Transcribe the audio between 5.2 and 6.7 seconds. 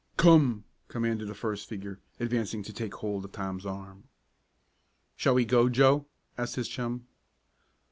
we go, Joe?" asked his